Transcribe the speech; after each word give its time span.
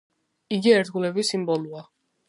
იგი 0.57 0.73
ერთგულების 0.79 1.31
სიმბოლოა. 1.35 1.89